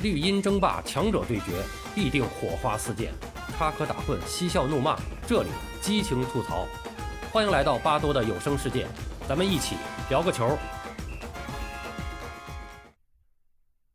[0.00, 1.60] 绿茵争霸，强者对决，
[1.92, 3.08] 必定火花四溅；
[3.56, 5.48] 插科打诨，嬉笑怒骂，这里
[5.82, 6.68] 激情吐槽。
[7.32, 8.86] 欢迎来到巴多的有声世界，
[9.28, 9.74] 咱们一起
[10.08, 10.56] 聊个球。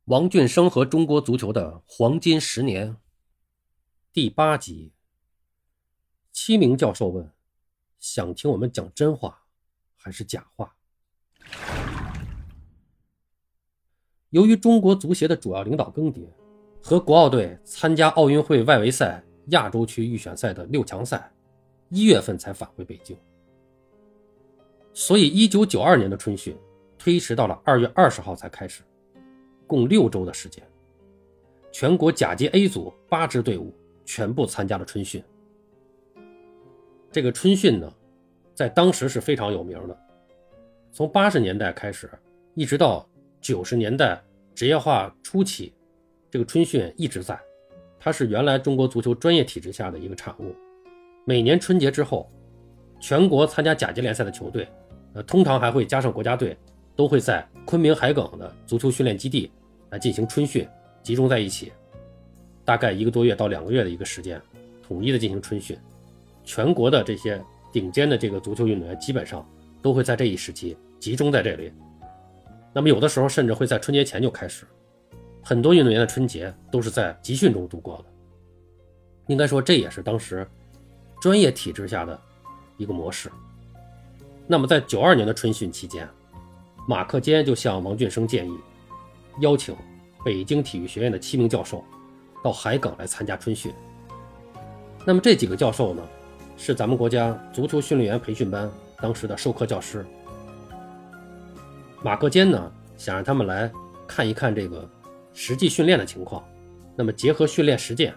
[0.03, 2.97] 王俊生和中国足球的黄金十年，
[4.11, 4.91] 第八集。
[6.33, 7.31] 七名教授问
[8.01, 9.43] ：“想听我们讲真话，
[9.95, 10.75] 还是假话？”
[14.33, 16.25] 由于中国足协的主要领导更迭，
[16.81, 21.31] 和国奥队参加奥运会外围赛亚洲区预选赛的六强赛，
[21.89, 23.15] 一月份才返回北京，
[24.91, 26.57] 所以一九九二年的春训
[26.97, 28.81] 推迟到了二月二十号才开始，
[29.67, 30.63] 共六周的时间。
[31.71, 33.71] 全国甲级 A 组八支队伍
[34.03, 35.23] 全部参加了春训。
[37.11, 37.93] 这个春训呢，
[38.55, 39.95] 在当时是非常有名的，
[40.91, 42.09] 从八十年代开始，
[42.55, 43.07] 一直到。
[43.43, 44.23] 九十年代
[44.55, 45.73] 职业化初期，
[46.31, 47.37] 这个春训一直在，
[47.99, 50.55] 它是原来中国足球专业体制下的一个产物。
[51.25, 52.31] 每年春节之后，
[53.01, 54.65] 全国参加甲级联赛的球队，
[55.13, 56.57] 呃，通常还会加上国家队，
[56.95, 59.51] 都会在昆明海埂的足球训练基地
[59.89, 60.65] 来进行春训，
[61.01, 61.73] 集中在一起，
[62.63, 64.41] 大概一个多月到两个月的一个时间，
[64.81, 65.77] 统一的进行春训。
[66.45, 69.45] 全国的这些顶尖的这个足球运动员，基本上
[69.81, 71.73] 都会在这一时期集中在这里。
[72.73, 74.65] 那么有的时候甚至会在春节前就开始，
[75.43, 78.05] 很多运动员的春节都是在集训中度过的。
[79.27, 80.45] 应该说这也是当时
[81.21, 82.19] 专业体制下的
[82.77, 83.31] 一个模式。
[84.47, 86.09] 那么在九二年的春训期间，
[86.87, 88.57] 马克坚就向王俊生建议，
[89.39, 89.75] 邀请
[90.25, 91.83] 北京体育学院的七名教授
[92.43, 93.71] 到海埂来参加春训。
[95.05, 96.03] 那么这几个教授呢，
[96.57, 100.05] 是咱们国家足球训练员培训班当时的授课教师。
[102.03, 103.71] 马克坚呢，想让他们来
[104.05, 104.87] 看一看这个
[105.33, 106.43] 实际训练的情况，
[106.97, 108.13] 那么结合训练实践，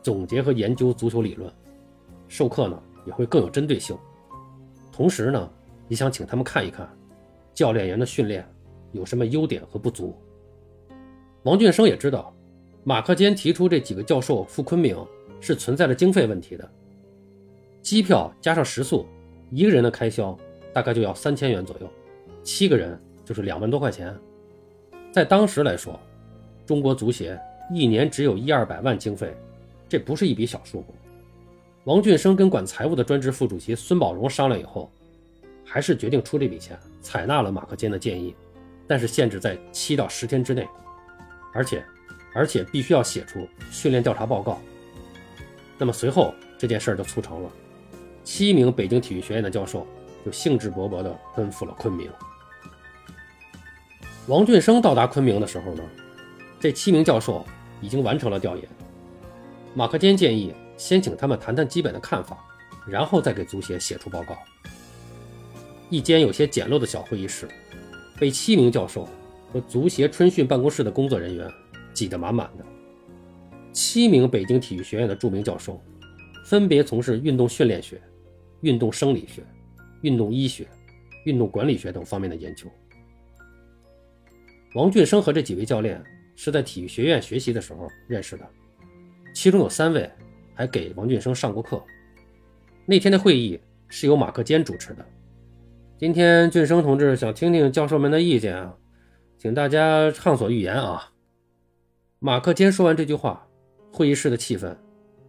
[0.00, 1.52] 总结和研究足球理论，
[2.28, 3.98] 授课呢也会更有针对性。
[4.92, 5.50] 同时呢，
[5.88, 6.88] 也想请他们看一看
[7.52, 8.48] 教练员的训练
[8.92, 10.16] 有什么优点和不足。
[11.42, 12.32] 王俊生也知道，
[12.84, 14.96] 马克坚提出这几个教授赴昆明
[15.40, 16.70] 是存在着经费问题的，
[17.82, 19.04] 机票加上食宿，
[19.50, 20.38] 一个人的开销
[20.72, 21.90] 大概就要三千元左右，
[22.44, 22.96] 七个人。
[23.24, 24.14] 就是两万多块钱，
[25.12, 25.98] 在当时来说，
[26.66, 27.40] 中国足协
[27.72, 29.34] 一年只有一二百万经费，
[29.88, 30.94] 这不是一笔小数目。
[31.84, 34.90] 王俊生跟管财务的专职副主席孙宝荣商量以后，
[35.64, 38.34] 还是决定出这笔钱，采纳了马克坚的建议，
[38.86, 40.66] 但是限制在七到十天之内，
[41.52, 41.84] 而且
[42.34, 44.58] 而且必须要写出训练调查报告。
[45.78, 47.50] 那么随后这件事儿就促成了，
[48.22, 49.86] 七名北京体育学院的教授
[50.24, 52.10] 就兴致勃勃地奔赴了昆明。
[54.26, 55.82] 王俊生到达昆明的时候呢，
[56.58, 57.44] 这七名教授
[57.82, 58.66] 已经完成了调研。
[59.74, 62.42] 马克坚建议先请他们谈谈基本的看法，
[62.86, 64.34] 然后再给足协写出报告。
[65.90, 67.46] 一间有些简陋的小会议室，
[68.18, 69.06] 被七名教授
[69.52, 71.46] 和足协春训办公室的工作人员
[71.92, 72.64] 挤得满满的。
[73.74, 75.78] 七名北京体育学院的著名教授，
[76.46, 78.00] 分别从事运动训练学、
[78.62, 79.44] 运动生理学、
[80.00, 80.66] 运动医学、
[81.26, 82.66] 运动管理学等方面的研究。
[84.74, 86.02] 王俊生和这几位教练
[86.34, 88.44] 是在体育学院学习的时候认识的，
[89.32, 90.10] 其中有三位
[90.52, 91.80] 还给王俊生上过课。
[92.84, 95.06] 那天的会议是由马克坚主持的。
[95.96, 98.76] 今天俊生同志想听听教授们的意见啊，
[99.38, 101.08] 请大家畅所欲言啊。
[102.18, 103.46] 马克坚说完这句话，
[103.92, 104.76] 会议室的气氛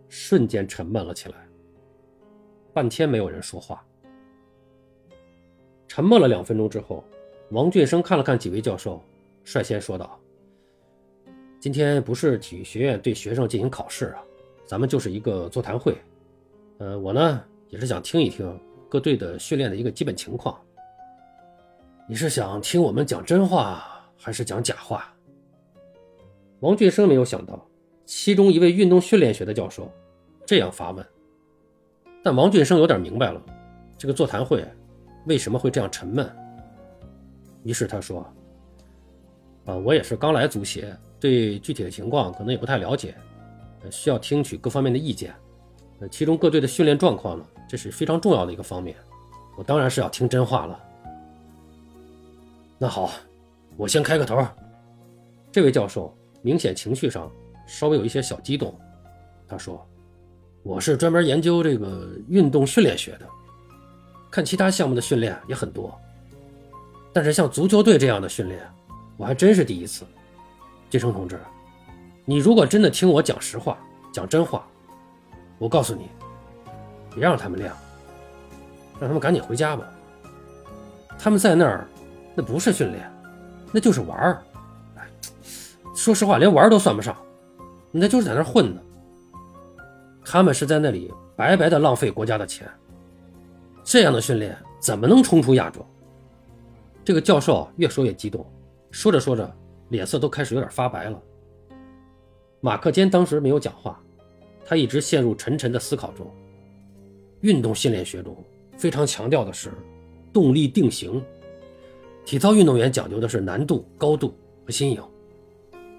[0.10, 1.36] 瞬间沉闷了起来，
[2.74, 3.86] 半天没有人说话。
[5.88, 7.06] 沉默了两分钟之后，
[7.52, 9.00] 王俊生看了看几位教授。
[9.46, 10.20] 率先说道
[11.62, 14.24] ：“今天不是体育学院对学生进行考试啊，
[14.66, 15.96] 咱们就是一个座谈会。
[16.80, 20.60] 呃，我呢也是想听一听各队的训练的一个基本情况。
[22.10, 25.14] 你是想听我们讲真话还是讲假话？”
[26.62, 27.64] 王俊生没有想到，
[28.04, 29.92] 其中一位运动训练学的教授
[30.44, 31.06] 这样发问。
[32.24, 33.40] 但王俊生有点明白了，
[33.96, 34.66] 这个座谈会
[35.28, 36.28] 为什么会这样沉闷。
[37.64, 38.28] 于是他说。
[39.66, 43.16] 啊，我也是刚来足协，对具体的情况可能也不太了解，
[43.90, 45.34] 需要听取各方面的意见。
[46.00, 48.96] 呃，其中各队的训练状况呢，这是非常重要的一个方面，
[49.58, 50.80] 我当然是要听真话了。
[52.78, 53.12] 那好，
[53.76, 54.46] 我先开个头。
[55.52, 57.32] 这位教授明显情绪上
[57.66, 58.78] 稍微有一些小激动，
[59.48, 59.84] 他说
[60.62, 63.26] ：“我是专门研究这个运动训练学的，
[64.30, 65.98] 看其他项目的训练也很多，
[67.14, 68.62] 但是像足球队这样的训练。”
[69.18, 70.06] 我还真是第一次，
[70.90, 71.40] 金生同志，
[72.26, 73.78] 你如果真的听我讲实话，
[74.12, 74.68] 讲真话，
[75.58, 76.10] 我告诉你，
[77.14, 77.72] 别让他们练，
[79.00, 79.86] 让他们赶紧回家吧。
[81.18, 81.88] 他们在那儿，
[82.36, 83.10] 那不是训练，
[83.72, 84.44] 那就是玩儿。
[84.98, 85.08] 哎，
[85.96, 87.16] 说实话，连玩儿都算不上，
[87.92, 88.82] 那就是在那儿混呢。
[90.26, 92.70] 他们是在那里白白的浪费国家的钱。
[93.84, 95.86] 这样的训练怎么能冲出亚洲？
[97.04, 98.46] 这个教授越说越激动，
[98.96, 99.54] 说着说着，
[99.90, 101.22] 脸色都开始有点发白了。
[102.62, 104.02] 马克坚当时没有讲话，
[104.64, 106.26] 他一直陷入沉沉的思考中。
[107.42, 108.34] 运动训练学中
[108.78, 109.70] 非常强调的是
[110.32, 111.22] 动力定型，
[112.24, 114.34] 体操运动员讲究的是难度、高度
[114.66, 115.04] 和新颖。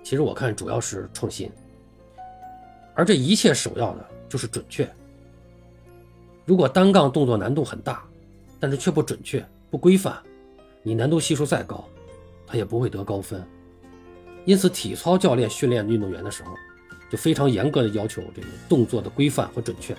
[0.02, 1.50] 其实我看主要是创新，
[2.94, 4.90] 而这一切首要的就是准确。
[6.46, 8.02] 如果单杠动作难度很大，
[8.58, 10.16] 但是却不准确、不规范，
[10.82, 11.86] 你难度系数再高，
[12.46, 13.44] 他也不会得高分。
[14.44, 16.54] 因此，体操教练训练运动员的时候，
[17.10, 19.96] 就非常严格的要求这个动作的规范和准确。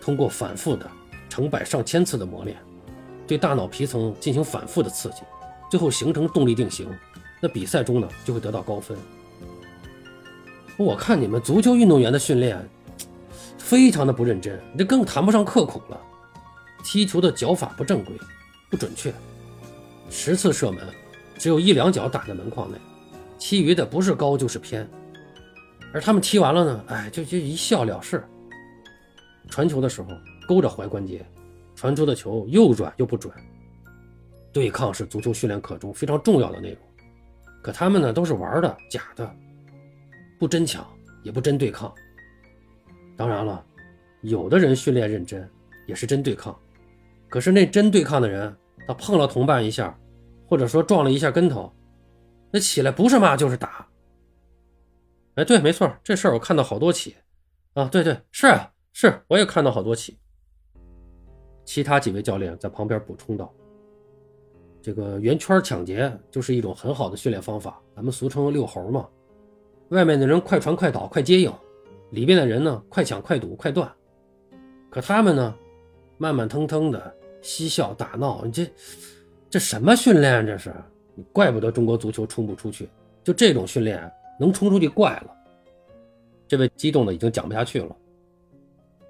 [0.00, 0.90] 通过反复的
[1.28, 2.56] 成百上千次的磨练，
[3.26, 5.22] 对大脑皮层进行反复的刺激，
[5.70, 6.88] 最后形成动力定型。
[7.40, 8.96] 那比赛中呢，就会得到高分。
[10.76, 12.68] 我看你们足球运动员的训练
[13.58, 16.00] 非常的不认真，这更谈不上刻苦了。
[16.84, 18.14] 踢球的脚法不正规、
[18.68, 19.14] 不准确，
[20.10, 20.84] 十次射门
[21.42, 22.78] 只有一两脚打在门框内。
[23.36, 24.88] 其余的不是高就是偏，
[25.92, 28.22] 而他们踢完了呢，哎，就就一笑了事。
[29.50, 30.10] 传球的时候
[30.46, 31.26] 勾着踝关节，
[31.74, 33.34] 传出的球又软又不准。
[34.52, 36.78] 对抗是足球训练课中非常重要的内容，
[37.60, 39.28] 可他们呢都是玩的假的，
[40.38, 40.86] 不真抢
[41.24, 41.92] 也不真对抗。
[43.16, 43.64] 当然了，
[44.20, 45.50] 有的人训练认真，
[45.88, 46.56] 也是真对抗。
[47.28, 48.56] 可是那真对抗的人，
[48.86, 49.98] 他碰了同伴一下，
[50.52, 51.72] 或者说撞了一下跟头。
[52.50, 53.88] 那起来不是骂就是打，
[55.36, 57.16] 哎，对，没错，这事儿我看到好多起，
[57.72, 60.18] 啊，对对，是啊，是，我也看到好多起。
[61.64, 63.50] 其他几位教练在旁边补充道
[64.82, 69.08] ：“这个圆圈抢劫就是一种很好的训练方法，咱们俗称遛猴嘛。
[69.88, 71.50] 外面的人快传快倒快接应，
[72.10, 73.90] 里边的人呢快抢快堵快断。
[74.90, 75.56] 可他们呢，
[76.18, 78.70] 慢慢腾腾的嬉笑打闹，你这
[79.52, 80.74] 这什么训练这是？”
[81.14, 82.88] 你怪不得中国足球冲不出去，
[83.22, 84.10] 就这种训练
[84.40, 85.36] 能冲出去怪了。
[86.48, 87.94] 这位激动的已经讲不下去了。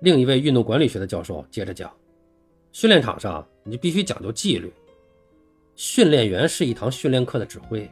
[0.00, 1.88] 另一位运动管理学的教授接着讲：
[2.72, 4.72] 训练场上你必须讲究纪律，
[5.76, 7.88] 训练员是一堂训练课的指挥，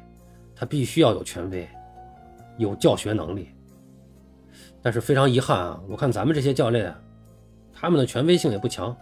[0.56, 1.68] 他必须要有权威，
[2.58, 3.48] 有教学能力。
[4.82, 6.92] 但是非常遗憾啊，我看咱们这些教练，
[7.72, 8.96] 他们的权威性也不强，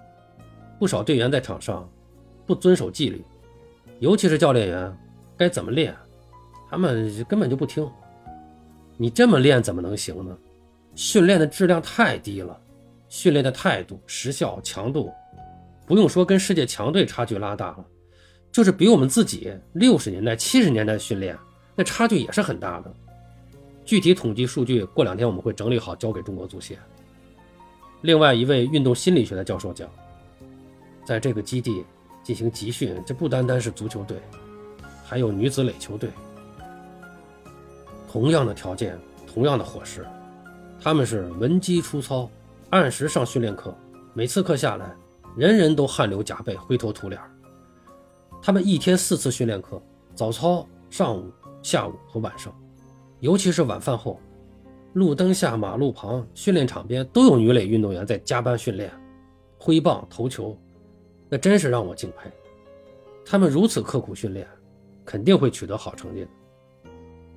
[0.78, 1.90] 不少队员在场上
[2.44, 3.24] 不遵守纪律。
[4.00, 4.96] 尤其是教练员，
[5.36, 5.94] 该怎么练，
[6.70, 7.88] 他们根本就不听。
[8.96, 10.36] 你这么练怎么能行呢？
[10.94, 12.60] 训练的质量太低了，
[13.08, 15.12] 训练的态度、时效、强度，
[15.86, 17.84] 不用说跟世界强队差距拉大了，
[18.52, 21.36] 就是比我们自己六十年代、七十年代训练，
[21.74, 22.92] 那差距也是很大的。
[23.84, 26.78] 具体统计数据，过两天我们会整理好交给中国足协。
[28.02, 29.88] 另外一位运动心理学的教授讲，
[31.04, 31.84] 在这个基地。
[32.28, 34.20] 进行集训，这不单单是足球队，
[35.02, 36.10] 还有女子垒球队。
[38.06, 40.06] 同样的条件，同样的伙食，
[40.78, 42.28] 他们是闻鸡出操，
[42.68, 43.74] 按时上训练课。
[44.12, 44.94] 每次课下来，
[45.38, 47.18] 人人都汗流浃背，灰头土脸。
[48.42, 49.80] 他们一天四次训练课，
[50.14, 52.54] 早操、上午、下午和晚上，
[53.20, 54.20] 尤其是晚饭后，
[54.92, 58.92] 路灯下、马路旁、训练场边都有女垒运动员在加班训练，
[59.58, 60.54] 挥棒投球。
[61.28, 62.30] 那真是让我敬佩，
[63.24, 64.48] 他们如此刻苦训练，
[65.04, 66.30] 肯定会取得好成绩的。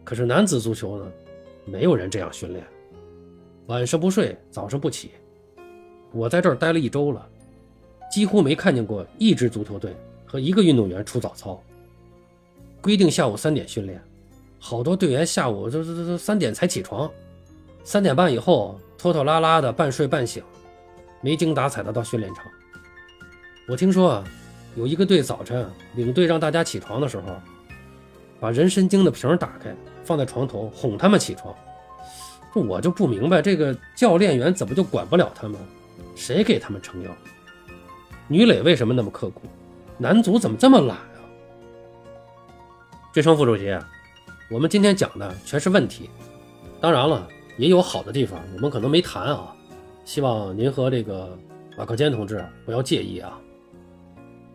[0.04, 1.12] 可是男子足球呢，
[1.66, 2.66] 没有人这样训练，
[3.68, 5.12] 晚上不睡，早上不起。
[6.14, 7.28] 我在这儿待了一周了，
[8.12, 9.96] 几乎没看见过一支足球队
[10.26, 11.62] 和一个运动员出早操。
[12.82, 14.02] 规定下午三点训练，
[14.58, 17.12] 好多队员下午这这这三点才起床，
[17.84, 20.44] 三点半以后拖拖拉拉的半睡半醒，
[21.22, 22.46] 没精打采的到训练场。
[23.72, 24.24] 我听说啊，
[24.76, 27.24] 有一个队早晨领队让大家起床的时候，
[28.38, 29.74] 把人参精的瓶打开，
[30.04, 31.56] 放在床头哄他们起床。
[32.54, 35.58] 这我就不明白，这个教练员怎么就管不了他们？
[36.18, 37.10] 谁给他们撑腰？
[38.28, 39.44] 女垒为什么那么刻苦？
[39.98, 41.24] 男足怎么这么懒啊？
[43.14, 43.74] 志成副主席，
[44.50, 46.10] 我们今天讲的全是问题，
[46.82, 47.26] 当然了，
[47.56, 49.56] 也有好的地方，我们可能没谈啊。
[50.04, 51.40] 希望您和这个
[51.78, 53.40] 马克坚同志不要介意啊。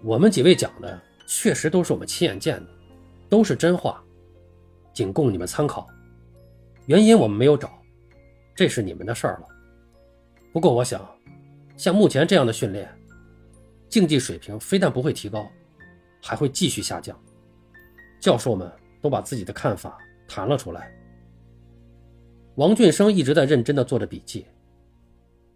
[0.03, 2.71] 我们几位讲的确实都是我们亲眼见的，
[3.29, 4.03] 都是真话，
[4.93, 5.89] 仅供你们参考。
[6.87, 7.83] 原因我们没有找，
[8.55, 9.49] 这是你们的事儿了。
[10.53, 11.05] 不过我想，
[11.77, 12.89] 像目前这样的训练，
[13.89, 15.51] 竞技水平非但不会提高，
[16.23, 17.19] 还会继续下降。
[18.21, 18.71] 教授们
[19.03, 19.99] 都把自己的看法
[20.29, 20.93] 谈了出来。
[22.55, 24.47] 王俊生一直在认真地做着笔记。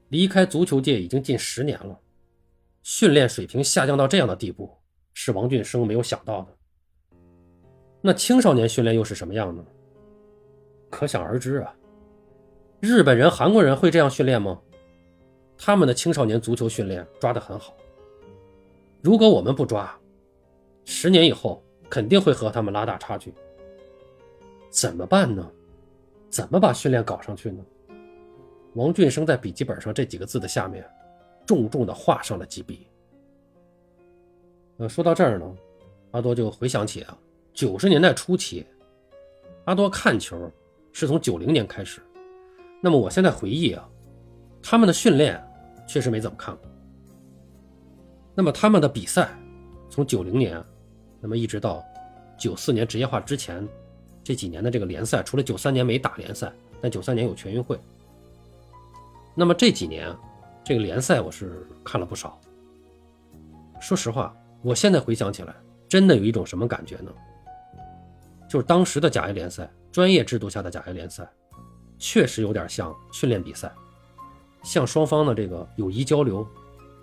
[0.09, 1.97] 离开足球界已经近十年了，
[2.83, 4.71] 训练水平下降到这样的地步，
[5.13, 6.57] 是王俊生没有想到的。
[8.01, 9.65] 那青少年训练又是什么样呢？
[10.89, 11.75] 可想而知啊。
[12.81, 14.61] 日本人、韩国人会这样训练吗？
[15.59, 17.77] 他们的青少年足球训练抓得很好。
[19.03, 19.95] 如果我们不抓，
[20.87, 23.35] 十年以后肯定会和他们拉大差距。
[24.71, 25.47] 怎么办呢？
[26.31, 27.63] 怎么把训练搞上去呢？
[28.75, 30.89] 王俊生在笔记本上这几个字的下面，
[31.51, 32.87] 重重地画上了几笔。
[34.77, 35.57] 呃，说到这儿呢，
[36.13, 37.19] 阿多就回想起啊，
[37.53, 38.65] 九十年代初期，
[39.65, 40.49] 阿多看球
[40.93, 42.01] 是从九零年开始。
[42.81, 43.89] 那么我现在回忆啊，
[44.63, 45.45] 他们的训练
[45.89, 46.65] 确实没怎么看过。
[48.33, 49.37] 那么他们的比赛，
[49.91, 50.65] 从九零年，
[51.21, 51.83] 那么一直到
[52.39, 53.67] 九四年职业化之前
[54.23, 57.77] 这几年的这个联赛，除了九三年没打联赛，但九三年有全运会。
[59.35, 60.15] 那么这几年，
[60.71, 62.41] 这个联赛我是看了不少。
[63.81, 65.53] 说实话，我现在回想起来，
[65.89, 67.11] 真的有一种什么感觉呢？
[68.49, 71.29] 就是当时的甲 A 联赛，专业制度下的甲 A 联赛，
[71.99, 73.73] 确实有点像训练比赛，
[74.63, 76.47] 像双方的这个友谊交流，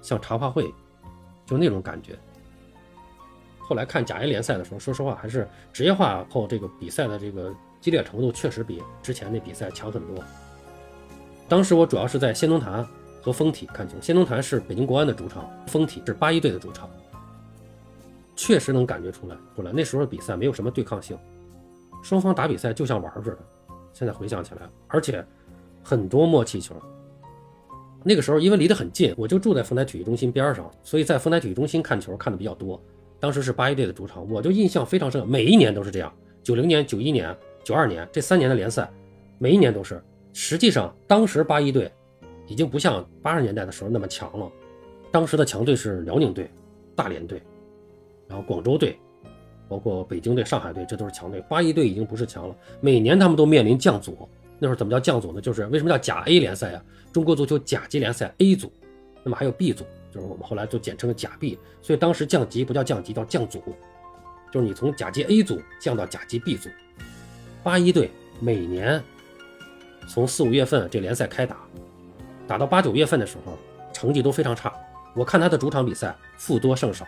[0.01, 0.73] 像茶话会，
[1.45, 2.17] 就那种感觉。
[3.59, 10.23] 后来看甲 A 联赛的时候，说实话，还是职业化后这个比赛的这个激烈程度，确实比之前那比赛强很多。
[11.49, 12.87] 当时我主要是在仙农坛
[13.27, 13.95] 和丰体看球。
[13.99, 16.89] 仙农坛是北京国安的主场，丰体是八一队的主场。
[18.37, 21.17] 确实能感觉出来，出来那时候的比赛没有什么对抗性，
[22.01, 23.39] 双方打比赛就像玩似的。
[23.91, 25.21] 现在回想起来，而且
[25.83, 26.73] 很多默契球。
[28.01, 32.81] 那个时候因为离得很近，我就住在丰台体育中心边上，所以在丰台体育中心看球看的比较多。
[33.19, 36.09] 当时是八一队的主场，我就印象非常深，每一年都是这样。
[36.43, 38.89] 九零年、九一年、九二年这三年的联赛，
[39.37, 40.01] 每一年都是。
[40.31, 41.91] 实际上，当时八一队
[42.47, 44.51] 已经不像八十年代的时候那么强了。
[45.11, 46.49] 当时的强队是辽宁队、
[46.95, 47.41] 大连队，
[48.27, 48.97] 然后广州队，
[49.69, 51.41] 包括北京队、上海队，这都是强队。
[51.49, 52.55] 八一队已经不是强了。
[52.81, 54.27] 每年他们都面临降组。
[54.59, 55.39] 那时候怎么叫降组呢？
[55.39, 56.83] 就是为什么叫甲 A 联赛啊？
[57.13, 58.71] 中国足球甲级联赛 A 组，
[59.23, 61.59] 那么还有 B 组，就是我们后来就简称甲 B。
[61.81, 63.61] 所以当时降级不叫降级，叫降组，
[64.51, 66.69] 就是你从甲级 A 组降到甲级 B 组。
[67.63, 69.01] 八一队每年。
[70.09, 71.57] 从四五月份这联赛开打，
[72.47, 73.57] 打到八九月份的时候，
[73.93, 74.73] 成绩都非常差。
[75.13, 77.05] 我看他的主场比赛负多胜少，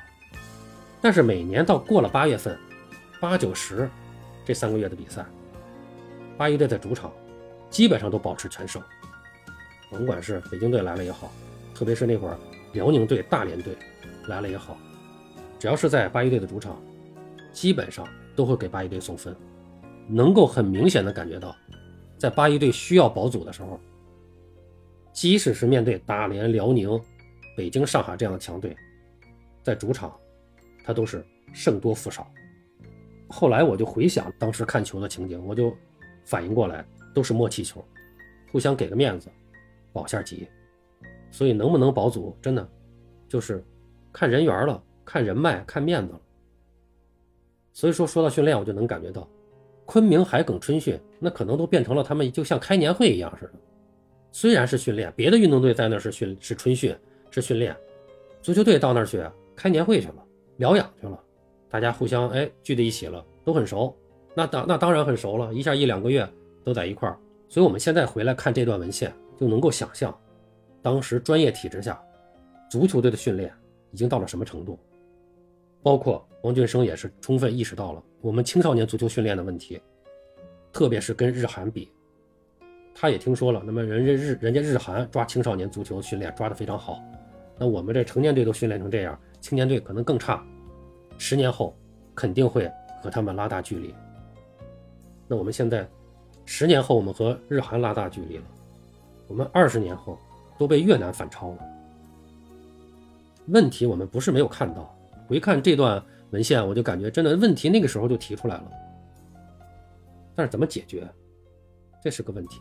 [1.01, 2.57] 但是每年到过了八月份，
[3.19, 3.89] 八九十
[4.43, 5.25] 这三个月的比赛，
[6.37, 7.11] 八一队在主场
[7.69, 8.81] 基本上都保持全胜。
[9.91, 11.31] 甭管是北京队来了也好，
[11.73, 12.37] 特别是那会儿
[12.73, 13.77] 辽宁队、大连队
[14.27, 14.77] 来了也好，
[15.57, 16.81] 只要是在八一队的主场，
[17.53, 19.35] 基本上都会给八一队送分，
[20.07, 21.55] 能够很明显的感觉到。
[22.17, 23.79] 在八一队需要保组的时候，
[25.11, 26.99] 即使是面对大连、辽宁、
[27.57, 28.75] 北京、上海这样的强队，
[29.63, 30.17] 在主场，
[30.83, 32.25] 他都是胜多负少。
[33.27, 35.75] 后来我就回想当时看球的情景，我就
[36.25, 37.83] 反应过来，都是默契球，
[38.51, 39.29] 互相给个面子，
[39.91, 40.47] 保下级。
[41.31, 42.67] 所以能不能保组，真的
[43.27, 43.63] 就是
[44.11, 46.21] 看人缘了，看人脉，看面子了。
[47.71, 49.27] 所以说，说到训练，我就能感觉到。
[49.85, 53.53] 昆明海埂春训，那可能都变成了他们就像开年会一样似的。
[54.31, 56.95] 虽然是训练，别的运动队在那是训是春训
[57.31, 57.75] 是训练，
[58.41, 59.23] 足球队到那儿去
[59.55, 60.25] 开年会去了，
[60.57, 61.19] 疗养去了，
[61.69, 63.95] 大家互相哎聚在一起了，都很熟。
[64.35, 66.27] 那当那当然很熟了，一下一两个月
[66.63, 67.17] 都在一块儿。
[67.49, 70.15] 所以我们现在回来看这段文献，就能够想象，
[70.81, 71.99] 当时专业体制下，
[72.69, 73.51] 足球队的训练
[73.91, 74.77] 已经到了什么程度。
[75.81, 79.81] 包括王俊生也是充分意识到了我们青少年足球训练的问题，
[80.71, 81.89] 特别是跟日韩比，
[83.01, 87.01] 他也听说了，那么人家日人家日韩抓青少年足球训练抓得非常好，
[87.57, 90.45] 那我们这成年队都训练成这样，青年队可能更差，
[91.17, 91.73] 十年后
[92.13, 92.69] 肯定会
[93.01, 93.95] 和他们拉大距离。
[95.29, 95.87] 那我们现在
[96.43, 98.43] 十年后我们和日韩拉大距离了，
[99.29, 100.19] 我们二十年后
[100.57, 101.57] 都被越南反超了。
[103.45, 104.93] 问题我们不是没有看到。
[105.25, 108.71] 回看这段文献，我就感觉真的问题那个时候就提出来了，
[110.35, 111.09] 但是怎么解决，
[112.03, 112.59] 这是个问题。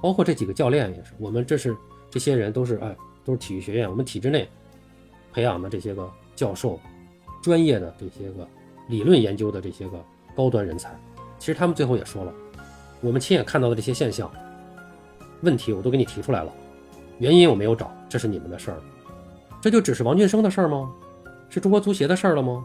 [0.00, 1.76] 包括这几个教练也是，我们这是
[2.10, 4.48] 这些人都是哎，都是体育学院我们体制内
[5.32, 6.78] 培养的这些个教授，
[7.42, 8.46] 专业的这些个
[8.88, 10.02] 理论研究的这些个
[10.34, 10.98] 高端人才，
[11.38, 12.32] 其实他们最后也说了，
[13.00, 14.30] 我们亲眼看到的这些现象，
[15.42, 16.52] 问题我都给你提出来了，
[17.18, 18.78] 原因我没有找，这是你们的事儿。
[19.60, 20.90] 这就只是王俊生的事儿吗？
[21.50, 22.64] 是中国足协的事儿了吗？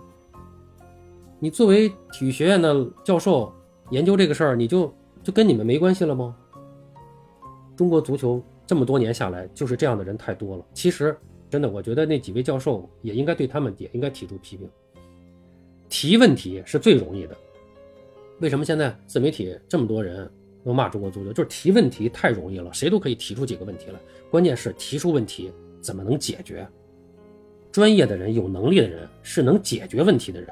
[1.40, 3.54] 你作为体育学院的教授，
[3.90, 6.34] 研究这个事儿，你就就跟你们没关系了吗？
[7.76, 10.66] 中国足球这么多年下来，就是这样的人太多了。
[10.74, 11.16] 其实，
[11.50, 14.70] 真的，我觉得那几位教授也应该对他们也应该提出批评。
[15.90, 17.38] 提问题是最容易的，
[18.40, 20.30] 为什么现在自媒体这么多人
[20.64, 21.32] 都骂中国足球？
[21.32, 24.00] 就是提问题太容易了，谁都可以提出几个问题来。
[24.32, 26.68] 关键是提出问题怎么能解决？
[27.72, 30.50] 专业的人、有能力的人是能解决问题的人，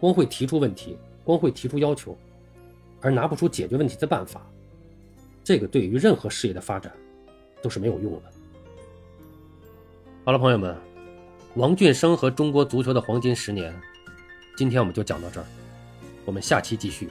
[0.00, 2.16] 光会提出问题，光会提出要求，
[3.00, 4.48] 而拿不出解决问题的办法。
[5.44, 6.90] 这个对于任何事业的发展
[7.62, 8.22] 都是没有用的。
[10.24, 10.74] 好了，朋友们，
[11.54, 13.78] 王俊生和中国足球的黄金十年，
[14.56, 15.46] 今天我们就讲到这儿，
[16.24, 17.10] 我们下期继续。